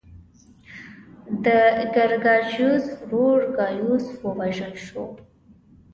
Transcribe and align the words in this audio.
د 1.43 1.45
ګراکچوس 1.93 2.85
ورور 3.09 3.39
ګایوس 3.57 4.05
ووژل 4.23 4.73
شو 4.85 5.05